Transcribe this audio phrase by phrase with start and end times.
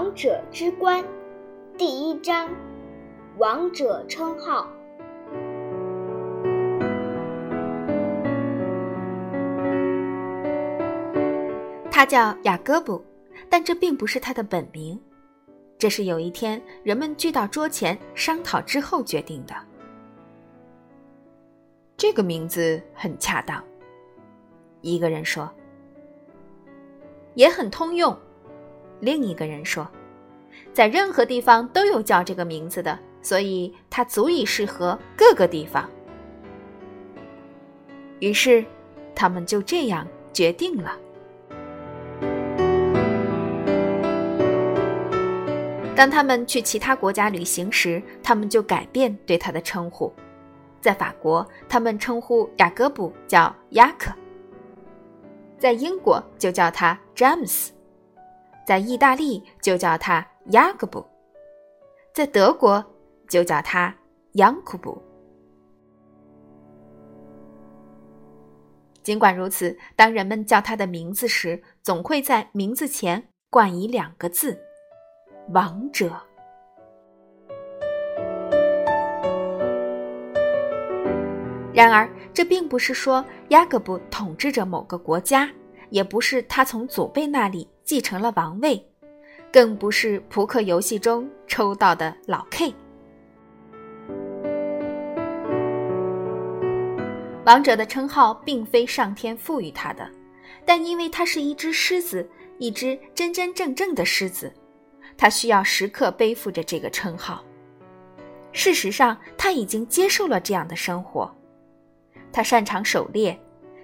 [0.00, 1.04] 王者之冠，
[1.76, 2.48] 第一章，
[3.36, 4.66] 王者称号。
[11.90, 13.04] 他叫雅各布，
[13.50, 14.98] 但这并不是他的本名。
[15.76, 19.54] 这是有一天人们聚到桌前商讨之后决定的。
[21.98, 23.62] 这个名字很恰当，
[24.80, 25.52] 一个人说。
[27.34, 28.18] 也很通用，
[29.00, 29.88] 另一个人说，
[30.72, 35.88] 在任何地方都有叫这个名字的，所以它足以适合各个地方。
[38.20, 38.64] 于是，
[39.14, 40.96] 他们就这样决定了。
[45.96, 50.12] 当他们去其他国家旅行时，他们就改变对他的称呼。
[50.80, 54.10] 在法国，他们称呼雅各布叫雅克。
[55.58, 57.70] 在英国就叫他詹姆斯，
[58.70, 61.04] 在意大利就叫他雅各布，
[62.14, 62.84] 在德国
[63.28, 63.92] 就叫他
[64.34, 65.02] 杨库布。
[69.02, 74.56] 尽管如此，当人们叫他的名字时，总会在名字前冠以两个字
[75.50, 76.12] “王者”。
[81.74, 85.50] 然而，这并不是说雅各布统治着某个国家，
[85.88, 88.80] 也不是他从祖辈那里继承了王位，
[89.52, 92.72] 更不是扑克游戏中抽到的老 K。
[97.44, 100.08] 王者的称号并非上天赋予他的，
[100.64, 102.24] 但因为他是一只狮子，
[102.58, 104.54] 一只真真正正的狮子，
[105.18, 107.44] 他需要时刻背负着这个称号。
[108.52, 111.28] 事实上，他已经接受了这样的生活。
[112.30, 113.36] 他擅长狩猎，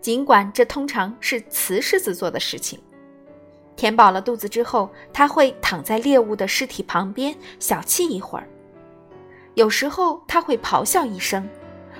[0.00, 2.80] 尽管这通常是雌狮子做的事情。
[3.78, 8.46] 填饱了肚子之后，他会躺在猎物的尸体旁边小憩一会儿。
[9.54, 11.48] 有时候他会咆哮一声，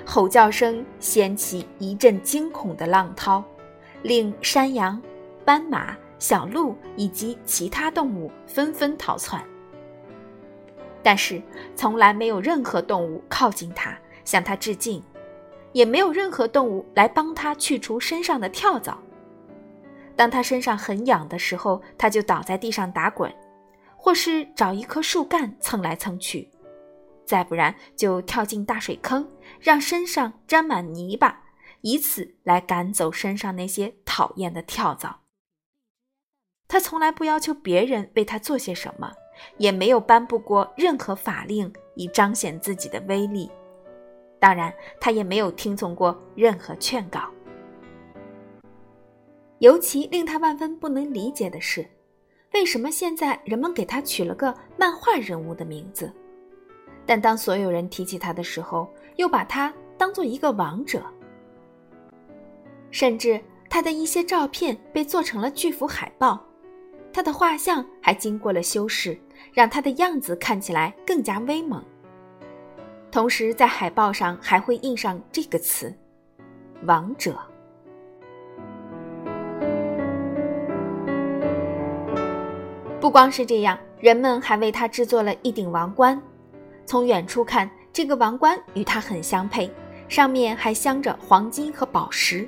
[0.05, 3.45] 吼叫声掀起一阵惊恐的浪涛，
[4.03, 5.01] 令山羊、
[5.45, 9.41] 斑马、小鹿以及其他动物纷纷逃窜。
[11.01, 11.41] 但是
[11.77, 15.01] 从来没有任何动物靠近他，向他致敬。
[15.73, 18.99] 也没有任何动物来帮他去除身上的跳蚤。
[20.19, 23.33] 当他身上很痒的时候，他就倒在地上打滚，
[23.97, 26.45] 或是找一棵树干蹭来蹭去；
[27.25, 29.31] 再不然就跳进大水坑，
[29.61, 31.45] 让身上沾满泥巴，
[31.83, 35.21] 以此来赶走身上那些讨厌的跳蚤。
[36.67, 39.13] 他从来不要求别人为他做些什么，
[39.57, 43.49] 也没有颁布过任何法令以彰显自己的威力。
[44.41, 47.21] 当然，他也没有听从过任何劝告。
[49.59, 51.85] 尤其令他万分不能理解的是，
[52.55, 56.13] 为什么现在人们给他取了个漫画人物的名字，
[57.05, 61.03] 但当所有人提起他的时候，又把他当做一个王者。
[62.91, 66.41] 甚至他的一些照片被做成了巨幅海报，
[67.13, 69.19] 他的画像还经过了修饰，
[69.53, 71.85] 让他的样子看起来更加威猛。
[73.11, 75.93] 同时，在海报上还会印上这个词
[76.87, 77.39] “王者”。
[83.09, 86.21] 不光是这样，人们还为他制作了一顶王冠。
[86.85, 89.71] 从远处看，这个王冠与他很相配，
[90.11, 92.47] 上面还镶着黄金和宝石。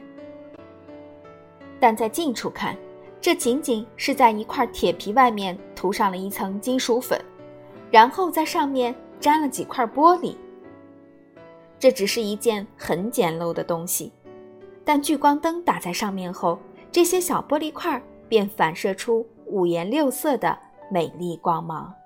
[1.81, 2.76] 但在近处看，
[3.22, 7.19] 这仅仅是在一块铁皮外面涂上了一层金属粉，
[7.91, 10.37] 然后在上面粘了几块玻璃。
[11.78, 14.12] 这只是一件很简陋的东西，
[14.84, 16.59] 但聚光灯打在上面后，
[16.93, 20.59] 这些小玻璃块便反射出五颜六色的
[20.91, 22.00] 美丽光芒。